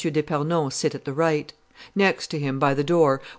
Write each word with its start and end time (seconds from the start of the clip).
d'Epernon 0.09 0.71
sit 0.71 0.95
at 0.95 1.05
the 1.05 1.13
right. 1.13 1.53
Next 1.93 2.29
to 2.31 2.39
him, 2.39 2.57
by 2.57 2.73
the 2.73 2.83
door, 2.83 3.17
were 3.17 3.19
M. 3.19 3.25